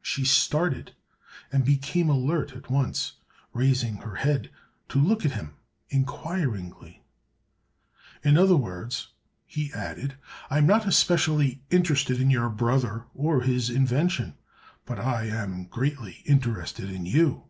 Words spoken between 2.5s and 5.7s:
at once, raising her head to look at him